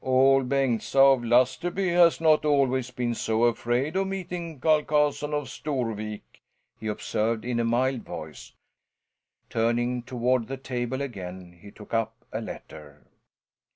"Ol' 0.03 0.41
Bengtsa 0.45 0.97
of 0.97 1.21
Lusterby 1.23 1.89
has 1.89 2.19
not 2.19 2.43
always 2.43 2.89
been 2.89 3.13
so 3.13 3.43
afraid 3.43 3.95
of 3.95 4.07
meeting 4.07 4.59
Carl 4.59 4.81
Carlson 4.83 5.31
of 5.31 5.47
Storvik," 5.47 6.41
he 6.79 6.87
observed 6.87 7.45
in 7.45 7.59
a 7.59 7.63
mild 7.63 8.01
voice. 8.01 8.51
Turning 9.51 10.01
toward 10.01 10.47
the 10.47 10.57
table 10.57 11.03
again, 11.03 11.55
he 11.61 11.69
took 11.69 11.93
up 11.93 12.15
a 12.33 12.41
letter. 12.41 13.05